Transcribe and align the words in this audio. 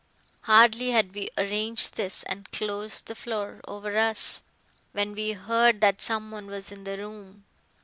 Hardly 0.45 0.89
had 0.89 1.13
we 1.13 1.29
arranged 1.37 1.93
this 1.95 2.23
and 2.23 2.51
closed 2.51 3.05
the 3.05 3.13
floor, 3.13 3.61
over 3.67 3.99
us 3.99 4.45
when 4.93 5.13
we 5.13 5.33
heard 5.33 5.79
that 5.81 6.01
someone 6.01 6.47
was 6.47 6.71
in 6.71 6.85
the 6.85 6.97
room. 6.97 7.45